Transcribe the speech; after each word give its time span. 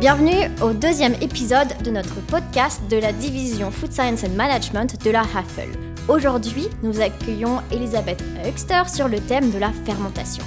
Bienvenue 0.00 0.48
au 0.62 0.72
deuxième 0.72 1.14
épisode 1.14 1.66
de 1.82 1.90
notre 1.90 2.24
podcast 2.26 2.80
de 2.88 2.98
la 2.98 3.12
division 3.12 3.72
Food 3.72 3.92
Science 3.92 4.22
and 4.22 4.36
Management 4.36 5.04
de 5.04 5.10
la 5.10 5.22
HAFEL. 5.22 5.70
Aujourd'hui, 6.06 6.68
nous 6.84 7.00
accueillons 7.00 7.60
Elisabeth 7.72 8.22
Höxter 8.44 8.82
sur 8.86 9.08
le 9.08 9.18
thème 9.18 9.50
de 9.50 9.58
la 9.58 9.72
fermentation. 9.72 10.44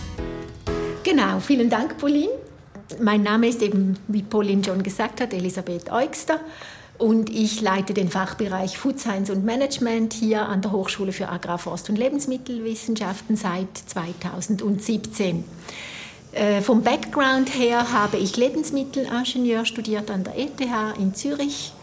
Genau, 1.03 1.39
vielen 1.45 1.67
Dank, 1.67 1.97
Pauline. 1.97 2.29
Mein 3.01 3.23
Name 3.23 3.49
ist 3.49 3.61
eben, 3.61 3.97
wie 4.07 4.21
Pauline 4.21 4.63
schon 4.63 4.83
gesagt 4.83 5.19
hat, 5.19 5.33
Elisabeth 5.33 5.91
Eugster 5.91 6.39
und 6.97 7.29
ich 7.29 7.59
leite 7.59 7.93
den 7.93 8.07
Fachbereich 8.07 8.77
Food 8.77 9.01
Science 9.01 9.29
und 9.29 9.43
Management 9.43 10.13
hier 10.13 10.47
an 10.47 10.61
der 10.61 10.71
Hochschule 10.71 11.11
für 11.11 11.27
Agrar-, 11.27 11.57
Forst- 11.57 11.89
und 11.89 11.97
Lebensmittelwissenschaften 11.97 13.35
seit 13.35 13.77
2017. 13.87 15.43
Äh, 16.33 16.61
vom 16.61 16.81
Background 16.81 17.53
her 17.57 17.91
habe 17.91 18.17
ich 18.17 18.37
Lebensmittelingenieur 18.37 19.65
studiert 19.65 20.09
an 20.09 20.23
der 20.23 20.37
ETH 20.37 20.61
in 20.97 21.13
Zürich 21.13 21.73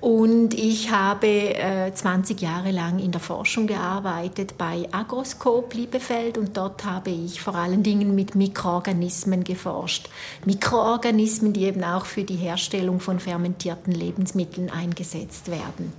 und 0.00 0.54
ich 0.54 0.90
habe 0.90 1.26
äh, 1.26 1.92
20 1.92 2.40
Jahre 2.40 2.70
lang 2.70 3.00
in 3.00 3.10
der 3.10 3.20
Forschung 3.20 3.66
gearbeitet 3.66 4.56
bei 4.56 4.88
Agroscope 4.92 5.76
Liebefeld 5.76 6.38
und 6.38 6.56
dort 6.56 6.84
habe 6.84 7.10
ich 7.10 7.40
vor 7.40 7.56
allen 7.56 7.82
Dingen 7.82 8.14
mit 8.14 8.36
Mikroorganismen 8.36 9.42
geforscht. 9.42 10.08
Mikroorganismen, 10.46 11.52
die 11.52 11.64
eben 11.64 11.82
auch 11.82 12.06
für 12.06 12.22
die 12.22 12.36
Herstellung 12.36 13.00
von 13.00 13.18
fermentierten 13.18 13.92
Lebensmitteln 13.92 14.70
eingesetzt 14.70 15.50
werden. 15.50 15.92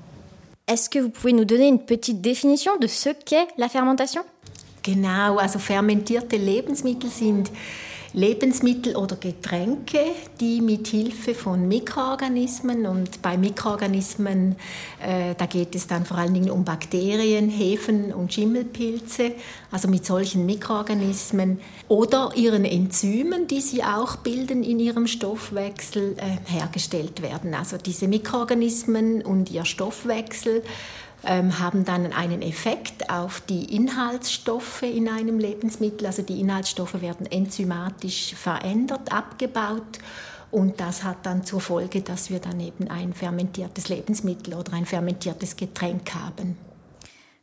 Est-ce 0.66 0.90
que 0.90 1.00
vous 1.00 1.10
pouvez 1.10 1.34
nous 1.34 1.46
donner 1.46 1.68
une 1.68 1.86
petite 1.86 2.22
définition 2.22 2.78
de 2.80 2.88
ce 2.88 3.10
qu'est 3.26 3.48
la 3.58 3.68
fermentation 3.68 4.22
Genau, 4.84 5.38
also 5.38 5.60
fermentierte 5.60 6.38
Lebensmittel 6.38 7.10
sind 7.10 7.52
Lebensmittel 8.14 8.98
oder 8.98 9.16
Getränke, 9.16 10.00
die 10.40 10.60
mit 10.60 10.88
Hilfe 10.88 11.34
von 11.34 11.68
Mikroorganismen 11.68 12.86
und 12.86 13.22
bei 13.22 13.38
Mikroorganismen, 13.38 14.58
äh, 15.02 15.34
da 15.38 15.46
geht 15.46 15.76
es 15.76 15.88
dann 15.88 16.06
vor 16.06 16.18
allen 16.18 16.34
Dingen 16.34 16.50
um 16.50 16.66
Bakterien, 16.66 17.50
Hefen 17.50 18.14
und 18.14 18.34
Schimmelpilze, 18.34 19.32
also 19.72 19.88
mit 19.88 20.06
solchen 20.06 20.46
Mikroorganismen 20.46 21.62
oder 21.88 22.32
ihren 22.36 22.66
Enzymen, 22.66 23.48
die 23.48 23.62
sie 23.62 23.82
auch 23.82 24.18
bilden 24.18 24.64
in 24.64 24.80
ihrem 24.80 25.08
Stoffwechsel, 25.08 26.18
äh, 26.18 26.52
hergestellt 26.52 27.22
werden. 27.22 27.54
Also 27.54 27.78
diese 27.78 28.10
Mikroorganismen 28.10 29.22
und 29.22 29.52
ihr 29.52 29.64
Stoffwechsel 29.64 30.64
haben 31.24 31.86
dann 31.86 32.12
einen 32.14 32.42
Effekt 32.42 33.10
auf 33.10 33.42
die 33.42 33.76
Inhaltsstoffe 33.76 34.82
in 34.82 35.08
einem 35.08 35.38
Lebensmittel. 35.38 36.08
Also 36.08 36.24
die 36.24 36.40
Inhaltsstoffe 36.40 37.00
werden 37.02 37.26
enzymatisch 37.28 38.34
verändert, 38.36 39.12
abgebaut. 39.12 40.00
Und 40.50 40.80
das 40.80 41.04
hat 41.04 41.18
dann 41.24 41.46
zur 41.46 41.62
Folge, 41.62 42.02
dass 42.02 42.30
wir 42.30 42.40
dann 42.40 42.60
eben 42.60 42.90
ein 42.90 43.14
fermentiertes 43.14 43.88
Lebensmittel 43.88 44.54
oder 44.54 44.74
ein 44.74 44.86
fermentiertes 44.86 45.56
Getränk 45.56 46.14
haben. 46.14 46.58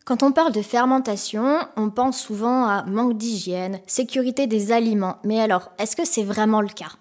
Quand 0.04 0.22
on 0.22 0.32
parle 0.32 0.52
de 0.52 0.62
fermentation, 0.62 1.58
on 1.76 1.90
pense 1.90 2.22
souvent 2.22 2.66
à 2.66 2.82
manque 2.84 3.18
d'hygiène, 3.18 3.78
sécurité 3.86 4.46
des 4.46 4.72
aliments. 4.72 5.16
Mais 5.22 5.40
alors, 5.40 5.70
est-ce 5.78 5.96
que 5.96 6.06
c'est 6.06 6.24
vraiment 6.24 6.62
le 6.62 6.68
cas 6.68 6.92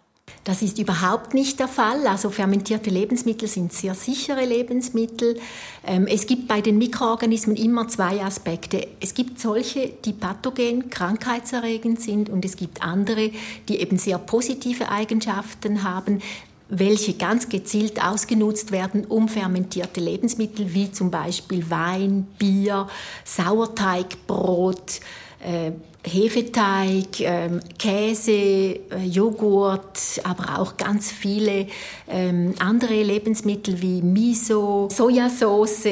Das 0.48 0.62
ist 0.62 0.80
überhaupt 0.80 1.34
nicht 1.34 1.60
der 1.60 1.68
Fall. 1.68 2.08
Also 2.08 2.30
fermentierte 2.30 2.90
Lebensmittel 2.90 3.50
sind 3.50 3.74
sehr 3.74 3.94
sichere 3.94 4.46
Lebensmittel. 4.46 5.38
Ähm, 5.86 6.08
es 6.08 6.26
gibt 6.26 6.48
bei 6.48 6.62
den 6.62 6.78
Mikroorganismen 6.78 7.58
immer 7.58 7.90
zwei 7.90 8.24
Aspekte. 8.24 8.88
Es 9.02 9.14
gibt 9.14 9.42
solche, 9.42 9.90
die 10.06 10.14
pathogen, 10.14 10.90
krankheitserregend 10.90 12.00
sind 12.00 12.30
und 12.30 12.46
es 12.46 12.56
gibt 12.56 12.82
andere, 12.82 13.32
die 13.68 13.82
eben 13.82 13.98
sehr 13.98 14.20
positive 14.20 14.90
Eigenschaften 14.90 15.84
haben 15.84 16.22
welche 16.70 17.14
ganz 17.14 17.48
gezielt 17.48 18.04
ausgenutzt 18.04 18.74
werden, 18.74 19.06
um 19.06 19.30
fermentierte 19.30 20.02
Lebensmittel 20.02 20.74
wie 20.74 20.92
zum 20.92 21.12
Beispiel 21.12 21.70
Wein, 21.70 22.28
Bier, 22.38 22.90
Sauerteigbrot, 23.24 25.00
äh, 25.40 25.72
Hefeteig, 26.08 27.20
ähm, 27.20 27.60
Käse, 27.78 28.32
äh, 28.32 28.80
Joghurt, 29.06 30.22
aber 30.24 30.60
auch 30.60 30.78
ganz 30.78 31.12
viele 31.12 31.68
ähm, 32.08 32.54
andere 32.60 33.04
Lebensmittel 33.04 33.82
wie 33.82 34.02
Miso, 34.02 34.90
Sojasauce 34.92 35.86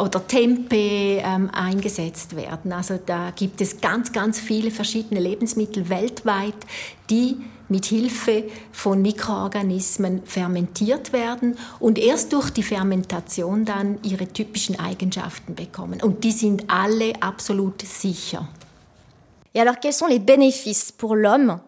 oder 0.00 0.26
Tempeh 0.26 1.22
ähm, 1.24 1.50
eingesetzt 1.50 2.36
werden. 2.36 2.72
Also 2.72 2.98
da 3.04 3.32
gibt 3.34 3.60
es 3.60 3.80
ganz, 3.80 4.12
ganz 4.12 4.38
viele 4.38 4.70
verschiedene 4.70 5.20
Lebensmittel 5.20 5.88
weltweit, 5.88 6.54
die 7.10 7.36
mit 7.68 7.86
Hilfe 7.86 8.44
von 8.72 9.02
Mikroorganismen 9.02 10.22
fermentiert 10.24 11.12
werden 11.12 11.56
und 11.80 11.98
erst 11.98 12.32
durch 12.32 12.50
die 12.50 12.62
Fermentation 12.62 13.64
dann 13.64 13.98
ihre 14.02 14.28
typischen 14.28 14.78
Eigenschaften 14.78 15.54
bekommen. 15.54 16.00
Und 16.02 16.24
die 16.24 16.32
sind 16.32 16.70
alle 16.70 17.20
absolut 17.20 17.82
sicher. 17.82 18.48
Et 19.56 19.60
alors, 19.60 19.80
quels 19.80 19.94
sont 19.94 20.06
les 20.06 20.18
bénéfices 20.18 20.92
pour 20.92 21.16
l'homme 21.16 21.58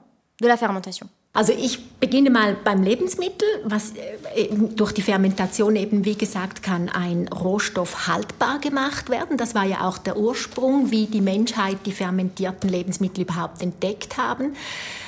de 0.42 0.46
la 0.46 0.58
fermentation 0.58 1.08
Also 1.32 1.54
ich 1.58 1.78
beginne 2.00 2.28
mal 2.30 2.54
beim 2.62 2.82
Lebensmittel, 2.82 3.48
was 3.64 3.92
äh, 4.34 4.48
durch 4.76 4.92
die 4.92 5.00
Fermentation 5.00 5.74
eben, 5.74 6.04
wie 6.04 6.14
gesagt, 6.14 6.62
kann 6.62 6.90
ein 6.90 7.28
Rohstoff 7.28 8.06
haltbar 8.06 8.58
gemacht 8.58 9.08
werden. 9.08 9.38
Das 9.38 9.54
war 9.54 9.64
ja 9.64 9.88
auch 9.88 9.96
der 9.96 10.18
Ursprung, 10.18 10.90
wie 10.90 11.06
die 11.06 11.22
Menschheit 11.22 11.78
die 11.86 11.92
fermentierten 11.92 12.68
Lebensmittel 12.68 13.22
überhaupt 13.22 13.62
entdeckt 13.62 14.18
haben. 14.18 14.54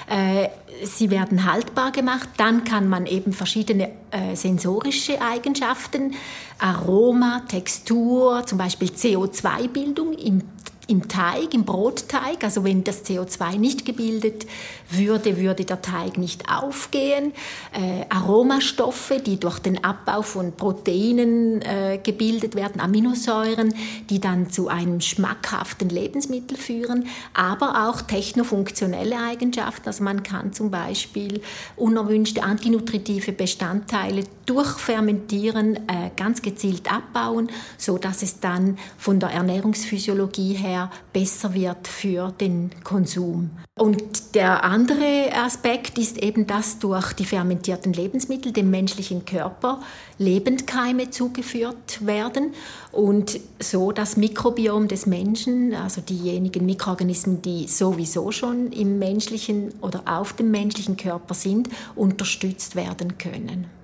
Äh, 0.09 0.49
sie 0.83 1.11
werden 1.11 1.53
haltbar 1.53 1.93
gemacht, 1.93 2.31
dann 2.39 2.65
kann 2.65 2.89
man 2.89 3.05
eben 3.05 3.35
verschiedene 3.35 3.91
äh, 4.11 4.35
sensorische 4.37 5.21
Eigenschaften, 5.21 6.15
Aroma, 6.59 7.43
Textur, 7.47 8.47
zum 8.47 8.57
Beispiel 8.57 8.89
CO2-Bildung 8.89 10.15
im 10.15 10.43
im 10.91 11.09
Teig, 11.09 11.55
im 11.55 11.65
Brotteig. 11.65 12.43
Also 12.43 12.65
wenn 12.65 12.85
das 12.85 13.05
CO2 13.05 13.59
nicht 13.59 13.85
gebildet 13.85 14.47
würde, 14.91 15.39
würde 15.39 15.65
der 15.65 15.81
Teig 15.81 16.19
nicht 16.19 16.51
aufgehen. 16.53 17.33
Äh, 17.73 18.05
Aromastoffe, 18.09 19.21
die 19.25 19.39
durch 19.39 19.61
den 19.61 19.83
Abbau 19.85 20.23
von 20.23 20.53
Proteinen 20.53 21.63
äh, 21.63 21.99
gebildet 22.03 22.57
werden, 22.57 22.81
Aminosäuren, 22.81 23.73
die 24.11 24.21
dann 24.21 24.51
zu 24.51 24.69
einem 24.69 25.01
schmackhaften 25.01 25.89
Lebensmittel 25.89 26.57
führen, 26.57 27.07
aber 27.35 27.89
auch 27.89 28.03
technofunktionelle 28.03 29.17
Eigenschaften. 29.17 29.87
Also 29.87 30.03
man 30.03 30.23
kann 30.23 30.53
zum 30.53 30.71
Beispiel 30.71 31.41
unerwünschte 31.77 32.43
antinutritive 32.43 33.33
Bestandteile 33.33 34.25
durch 34.51 34.79
Fermentieren 34.79 35.77
äh, 35.87 36.11
ganz 36.17 36.43
gezielt 36.43 36.93
abbauen, 36.93 37.51
so 37.79 37.99
dass 37.99 38.21
es 38.25 38.41
dann 38.41 38.79
von 38.99 39.21
der 39.21 39.31
Ernährungsphysiologie 39.31 40.55
her 40.55 40.91
besser 41.13 41.55
wird 41.55 41.87
für 41.87 42.33
den 42.33 42.71
Konsum. 42.83 43.51
Und 43.79 44.35
der 44.35 44.65
andere 44.65 45.31
Aspekt 45.33 45.99
ist 45.99 46.19
eben, 46.19 46.49
dass 46.49 46.81
durch 46.81 47.13
die 47.13 47.25
fermentierten 47.25 47.93
Lebensmittel 47.93 48.51
dem 48.51 48.71
menschlichen 48.71 49.25
Körper 49.25 49.81
Lebendkeime 50.19 51.11
zugeführt 51.11 52.05
werden 52.05 52.53
und 52.91 53.39
so 53.61 53.93
das 53.93 54.17
Mikrobiom 54.17 54.89
des 54.89 55.07
Menschen, 55.07 55.75
also 55.75 56.01
diejenigen 56.01 56.67
Mikroorganismen, 56.67 57.41
die 57.41 57.69
sowieso 57.69 58.33
schon 58.33 58.73
im 58.73 58.99
menschlichen 58.99 59.73
oder 59.81 60.03
auf 60.07 60.33
dem 60.33 60.51
menschlichen 60.51 60.97
Körper 60.97 61.35
sind, 61.35 61.69
unterstützt 61.95 62.75
werden 62.75 63.17
können. 63.17 63.80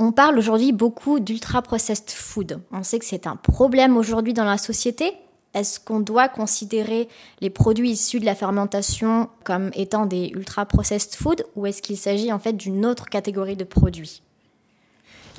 On 0.00 0.12
parle 0.12 0.38
aujourd'hui 0.38 0.70
beaucoup 0.70 1.18
d'ultra-processed 1.18 2.12
food. 2.12 2.60
On 2.70 2.84
sait 2.84 3.00
que 3.00 3.04
c'est 3.04 3.26
un 3.26 3.34
problème 3.34 3.96
aujourd'hui 3.96 4.32
dans 4.32 4.44
la 4.44 4.56
société, 4.56 5.12
Est-ce 5.54 5.80
qu'on 5.80 5.98
doit 5.98 6.28
considérer 6.28 7.08
les 7.40 7.50
produits 7.50 7.90
issus 7.90 8.20
de 8.20 8.26
la 8.26 8.34
fermentation 8.34 9.28
comme 9.44 9.70
étant 9.74 10.06
des 10.06 10.28
ultra-processed 10.28 11.16
food 11.16 11.44
ou 11.56 11.66
est-ce 11.66 11.82
qu'il 11.82 11.96
s'agit 11.96 12.32
en 12.32 12.38
fait 12.38 12.52
d'une 12.52 12.84
autre 12.86 13.06
catégorie 13.06 13.56
de 13.56 13.64
produits? 13.64 14.22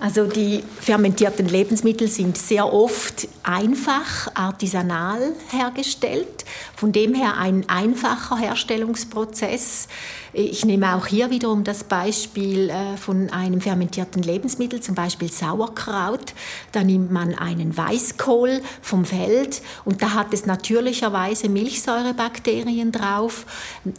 Also 0.01 0.27
die 0.27 0.63
fermentierten 0.79 1.49
Lebensmittel 1.49 2.07
sind 2.07 2.37
sehr 2.37 2.71
oft 2.71 3.27
einfach 3.43 4.33
artisanal 4.33 5.33
hergestellt, 5.51 6.45
von 6.73 6.93
dem 6.93 7.13
her 7.13 7.35
ein 7.37 7.67
einfacher 7.67 8.37
Herstellungsprozess. 8.37 9.89
Ich 10.31 10.63
nehme 10.63 10.95
auch 10.95 11.07
hier 11.07 11.31
wiederum 11.31 11.63
das 11.63 11.83
Beispiel 11.83 12.69
äh, 12.69 12.95
von 12.97 13.31
einem 13.31 13.61
fermentierten 13.61 14.21
Lebensmittel, 14.21 14.79
zum 14.79 14.93
Beispiel 14.93 15.29
Sauerkraut. 15.29 16.33
Da 16.71 16.83
nimmt 16.83 17.11
man 17.11 17.33
einen 17.33 17.75
Weißkohl 17.75 18.61
vom 18.81 19.05
Feld 19.05 19.61
und 19.85 20.03
da 20.03 20.13
hat 20.13 20.33
es 20.33 20.45
natürlicherweise 20.45 21.49
Milchsäurebakterien 21.49 22.91
drauf. 22.91 23.45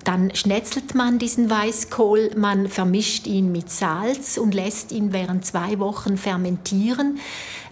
Dann 0.05 0.35
schnetzelt 0.35 0.95
man 0.95 1.19
diesen 1.19 1.51
Weißkohl, 1.51 2.31
man 2.37 2.69
vermischt 2.69 3.27
ihn 3.27 3.51
mit 3.51 3.71
Salz 3.71 4.39
und 4.39 4.55
lässt 4.55 4.93
ihn 4.93 5.13
während 5.13 5.45
zwei 5.45 5.81
Wochen 5.81 5.90
fermentieren. 6.17 7.19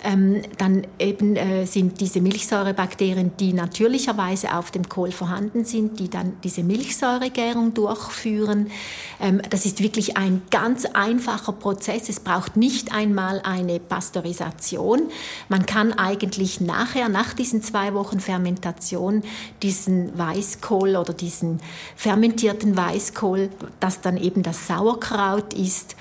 ähm, 0.05 0.43
dann 0.59 0.87
eben 0.99 1.37
äh, 1.37 1.67
sind 1.67 2.00
diese 2.00 2.20
Milchsäurebakterien, 2.20 3.32
die 3.38 3.53
natürlicherweise 3.53 4.55
auf 4.55 4.70
dem 4.70 4.88
Kohl 4.88 5.11
vorhanden 5.11 5.65
sind, 5.65 5.99
die 5.99 6.09
dann 6.09 6.35
diese 6.44 6.62
Milchsäuregärung 6.62 7.75
durchführen. 7.75 8.70
Ähm, 9.20 9.43
das 9.50 9.67
ist 9.67 9.82
wirklich 9.82 10.17
ein 10.17 10.43
ganz 10.50 10.85
einfacher 10.85 11.53
Prozess. 11.53 12.09
Es 12.09 12.20
braucht 12.20 12.56
nicht 12.56 12.93
einmal 12.93 13.41
eine 13.43 13.81
Pasteurisation. 13.81 15.03
Man 15.49 15.67
kann 15.67 15.93
eigentlich 15.93 16.61
nachher, 16.61 17.09
nach 17.09 17.32
diesen 17.32 17.62
zwei 17.62 17.94
Wochen 17.94 18.20
Fermentation, 18.20 19.23
diesen 19.62 20.17
Weißkohl 20.17 20.97
oder 20.97 21.12
diesen 21.12 21.61
fermentierten 21.97 22.76
Weißkohl, 22.76 23.50
das 23.81 24.00
dann 24.00 24.17
eben 24.17 24.43
das 24.43 24.69
Sauerkraut 24.69 25.55
ist, 25.55 25.97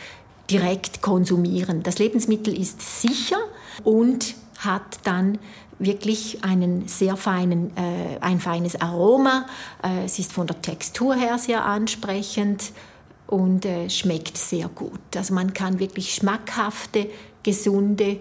direkt 0.49 1.01
konsumieren. 1.01 1.83
Das 1.83 1.99
Lebensmittel 1.99 2.57
ist 2.57 3.01
sicher 3.01 3.39
und 3.83 4.35
hat 4.59 4.99
dann 5.03 5.37
wirklich 5.79 6.43
einen 6.43 6.87
sehr 6.87 7.15
feinen, 7.17 7.75
äh, 7.77 8.17
ein 8.21 8.39
feines 8.39 8.79
Aroma. 8.81 9.45
Äh, 9.83 10.05
es 10.05 10.19
ist 10.19 10.33
von 10.33 10.47
der 10.47 10.61
Textur 10.61 11.15
her 11.15 11.37
sehr 11.37 11.65
ansprechend 11.65 12.71
und 13.27 13.65
äh, 13.65 13.89
schmeckt 13.89 14.37
sehr 14.37 14.69
gut. 14.69 15.15
Also 15.15 15.33
man 15.33 15.53
kann 15.53 15.79
wirklich 15.79 16.15
schmackhafte, 16.15 17.09
gesunde, 17.43 18.19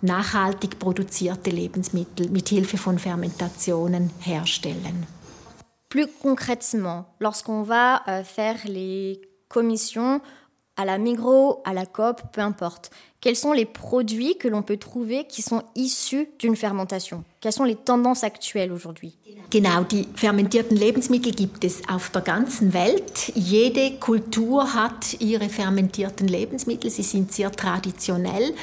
nachhaltig 0.00 0.78
produzierte 0.78 1.50
Lebensmittel 1.50 2.28
mit 2.28 2.48
Hilfe 2.48 2.76
von 2.76 2.98
Fermentationen 2.98 4.10
herstellen. 4.20 5.06
Plus 5.88 6.08
concrètement, 6.22 7.04
lorsqu'on 7.18 7.64
va 7.64 8.02
euh, 8.08 8.24
faire 8.24 8.56
les 8.64 9.20
commissions 9.48 10.22
à 10.82 10.84
la 10.84 10.98
Migros, 10.98 11.62
à 11.64 11.74
la 11.74 11.86
COP, 11.86 12.22
peu 12.32 12.40
importe, 12.40 12.90
quels 13.22 13.36
sont 13.36 13.52
les 13.52 13.64
produits 13.64 14.36
que 14.36 14.48
l'on 14.48 14.62
peut 14.62 14.76
trouver 14.76 15.24
qui 15.26 15.42
sont 15.42 15.62
issus 15.76 16.28
d'une 16.38 16.56
fermentation 16.56 17.24
Quelles 17.40 17.52
sont 17.52 17.64
les 17.64 17.76
tendances 17.76 18.24
actuelles 18.24 18.72
aujourd'hui 18.72 19.16
Genau, 19.52 19.84
die 19.84 20.08
fermentierten 20.14 20.78
Lebensmittel 20.78 21.34
gibt 21.34 21.62
es 21.62 21.82
auf 21.86 22.08
der 22.08 22.22
ganzen 22.22 22.72
Welt. 22.72 23.32
Jede 23.34 23.98
Kultur 23.98 24.72
hat 24.72 25.20
ihre 25.20 25.50
fermentierten 25.50 26.26
Lebensmittel. 26.26 26.90
Sie 26.90 27.02
sind 27.02 27.32
sehr 27.32 27.52
traditionell. 27.52 28.54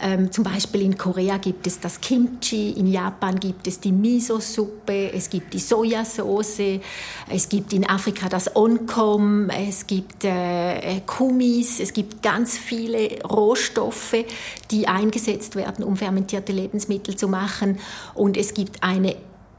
Ähm, 0.00 0.30
zum 0.30 0.44
Beispiel 0.44 0.82
in 0.82 0.96
Korea 0.96 1.38
gibt 1.38 1.66
es 1.66 1.80
das 1.80 2.00
Kimchi, 2.00 2.70
in 2.70 2.86
Japan 2.86 3.40
gibt 3.40 3.66
es 3.66 3.80
die 3.80 3.90
Miso-Suppe, 3.90 5.10
es 5.12 5.28
gibt 5.30 5.52
die 5.52 5.58
Sojasauce, 5.58 6.80
es 7.28 7.48
gibt 7.48 7.72
in 7.72 7.84
Afrika 7.88 8.28
das 8.28 8.54
Onkom, 8.54 9.50
es 9.50 9.84
gibt 9.88 10.22
äh, 10.22 10.78
äh 10.78 11.00
Kumis, 11.04 11.80
es 11.80 11.92
gibt 11.92 12.22
ganz 12.22 12.56
viele 12.56 13.20
Rohstoffe, 13.24 14.05
die 14.70 14.88
eingesetzt 14.88 15.56
werden, 15.56 15.84
um 15.84 15.96
fermentierte 15.96 16.52
Lebensmittel 16.52 17.16
zu 17.16 17.28
machen. 17.28 17.78
Und 18.14 18.36
es 18.36 18.54
gibt 18.54 18.82
eine 18.82 19.16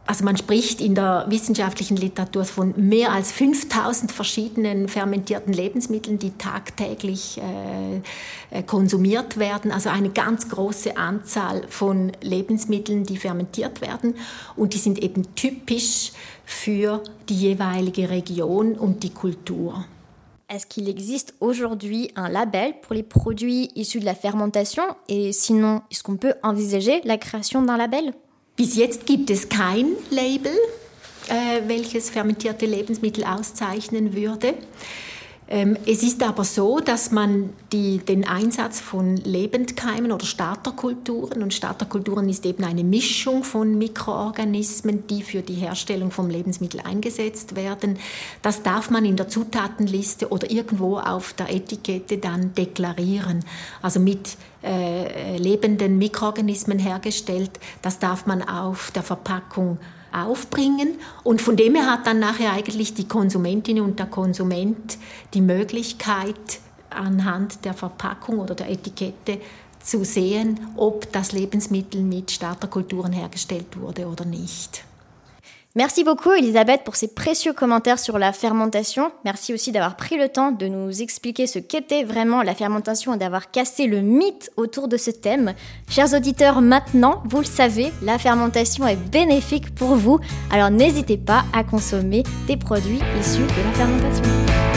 also 0.07 0.23
man 0.23 0.37
spricht 0.37 0.79
in 0.79 0.95
der 0.95 1.25
wissenschaftlichen 1.27 1.97
Literatur 1.97 2.45
von 2.45 2.73
mehr 2.77 3.11
als 3.11 3.33
5000 3.33 4.11
verschiedenen 4.11 4.87
fermentierten 4.87 5.53
Lebensmitteln, 5.53 6.17
die 6.17 6.31
tagtäglich 6.31 7.39
äh, 7.39 8.57
äh, 8.57 8.63
konsumiert 8.63 9.37
werden. 9.37 9.71
Also 9.71 9.89
eine 9.89 10.09
ganz 10.09 10.47
große 10.47 10.95
Anzahl 10.95 11.63
von 11.67 12.13
Lebensmitteln, 12.21 13.03
die 13.03 13.17
fermentiert 13.17 13.81
werden. 13.81 14.15
Und 14.55 14.73
die 14.73 14.79
sind 14.79 15.03
eben 15.03 15.35
typisch 15.35 16.13
für 16.45 17.03
die 17.27 17.35
jeweilige 17.35 18.09
Region 18.09 18.75
und 18.75 19.03
die 19.03 19.13
Kultur. 19.13 19.83
Est-ce 20.49 20.65
qu'il 20.65 20.87
existe 20.87 21.35
aujourd'hui 21.41 22.09
un 22.15 22.29
label 22.29 22.79
pour 22.81 22.95
les 22.95 23.03
produits 23.03 23.69
issus 23.75 23.99
de 23.99 24.05
la 24.05 24.15
fermentation 24.15 24.83
Et 25.09 25.33
sinon, 25.33 25.81
est-ce 25.91 26.03
qu'on 26.03 26.15
peut 26.15 26.35
envisager 26.41 27.01
la 27.03 27.17
création 27.17 27.61
d'un 27.61 27.75
label? 27.75 28.13
Bis 28.55 28.77
jetzt 28.77 29.05
gibt 29.05 29.29
es 29.29 29.45
kein 29.49 29.87
Label, 30.09 30.55
äh, 31.29 31.61
welches 31.67 32.09
fermentierte 32.09 32.65
Lebensmittel 32.65 33.25
auszeichnen 33.25 34.15
würde. 34.15 34.53
Ähm, 35.49 35.77
es 35.85 36.03
ist 36.03 36.23
aber 36.23 36.43
so, 36.43 36.79
dass 36.79 37.11
man 37.11 37.51
die, 37.71 37.99
den 37.99 38.27
Einsatz 38.27 38.81
von 38.81 39.15
Lebendkeimen 39.15 40.11
oder 40.11 40.25
Starterkulturen, 40.25 41.41
und 41.41 41.53
Starterkulturen 41.53 42.27
ist 42.27 42.45
eben 42.45 42.65
eine 42.65 42.83
Mischung 42.83 43.43
von 43.43 43.77
Mikroorganismen, 43.77 45.07
die 45.07 45.23
für 45.23 45.41
die 45.41 45.53
Herstellung 45.53 46.11
von 46.11 46.29
Lebensmitteln 46.29 46.85
eingesetzt 46.85 47.55
werden, 47.55 47.97
das 48.41 48.61
darf 48.61 48.89
man 48.89 49.05
in 49.05 49.15
der 49.15 49.29
Zutatenliste 49.29 50.29
oder 50.29 50.51
irgendwo 50.51 50.97
auf 50.97 51.33
der 51.33 51.53
Etikette 51.53 52.17
dann 52.17 52.53
deklarieren. 52.53 53.45
Also 53.81 54.01
mit 54.01 54.37
äh, 54.63 55.37
lebenden 55.37 55.97
Mikroorganismen 55.97 56.79
hergestellt. 56.79 57.51
Das 57.81 57.99
darf 57.99 58.25
man 58.25 58.41
auf 58.41 58.91
der 58.91 59.03
Verpackung 59.03 59.77
aufbringen. 60.11 60.95
Und 61.23 61.41
von 61.41 61.55
dem 61.55 61.75
her 61.75 61.85
hat 61.85 62.07
dann 62.07 62.19
nachher 62.19 62.53
eigentlich 62.53 62.93
die 62.93 63.07
Konsumentin 63.07 63.81
und 63.81 63.99
der 63.99 64.07
Konsument 64.07 64.97
die 65.33 65.41
Möglichkeit, 65.41 66.59
anhand 66.89 67.65
der 67.65 67.73
Verpackung 67.73 68.39
oder 68.39 68.55
der 68.55 68.69
Etikette 68.69 69.39
zu 69.79 70.03
sehen, 70.03 70.59
ob 70.75 71.11
das 71.11 71.31
Lebensmittel 71.31 72.01
mit 72.01 72.31
Starterkulturen 72.31 73.13
hergestellt 73.13 73.79
wurde 73.79 74.07
oder 74.07 74.25
nicht. 74.25 74.83
Merci 75.77 76.03
beaucoup 76.03 76.31
Elisabeth 76.31 76.83
pour 76.83 76.95
ces 76.95 77.07
précieux 77.07 77.53
commentaires 77.53 77.99
sur 77.99 78.17
la 78.17 78.33
fermentation. 78.33 79.11
Merci 79.25 79.53
aussi 79.53 79.71
d'avoir 79.71 79.95
pris 79.95 80.17
le 80.17 80.27
temps 80.27 80.51
de 80.51 80.65
nous 80.65 81.03
expliquer 81.03 81.45
ce 81.45 81.59
qu'était 81.59 82.03
vraiment 82.03 82.41
la 82.41 82.55
fermentation 82.55 83.13
et 83.13 83.17
d'avoir 83.17 83.51
cassé 83.51 83.85
le 83.85 84.01
mythe 84.01 84.49
autour 84.57 84.87
de 84.87 84.97
ce 84.97 85.11
thème. 85.11 85.53
Chers 85.87 86.15
auditeurs, 86.15 86.61
maintenant, 86.61 87.21
vous 87.25 87.41
le 87.41 87.45
savez, 87.45 87.93
la 88.01 88.17
fermentation 88.17 88.87
est 88.87 88.95
bénéfique 88.95 89.75
pour 89.75 89.95
vous, 89.95 90.19
alors 90.51 90.71
n'hésitez 90.71 91.17
pas 91.17 91.45
à 91.53 91.63
consommer 91.63 92.23
des 92.47 92.57
produits 92.57 92.99
issus 93.19 93.41
de 93.41 93.63
la 93.63 93.73
fermentation. 93.73 94.76